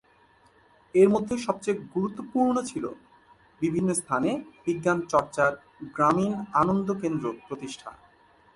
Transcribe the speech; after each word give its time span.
এর 0.95 1.07
মধ্যে 1.09 1.35
সবচেয়ে 1.37 1.81
গুরুত্বপূর্ণ 1.95 2.55
ছিল 2.61 2.85
বিভিন্ন 3.61 3.89
স্থানে 3.93 4.29
বিজ্ঞান 4.65 4.99
চর্চার 5.11 5.51
গ্রামীণ 5.95 6.33
আনন্দ 6.61 6.87
কেন্দ্র 7.01 7.25
প্রতিষ্ঠা। 7.47 7.89